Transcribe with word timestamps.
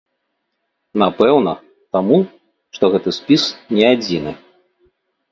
Напэўна, 1.01 1.51
таму, 1.97 2.17
што 2.77 2.89
гэты 2.93 3.13
спіс 3.17 3.43
не 3.81 3.85
адзіны. 3.91 4.33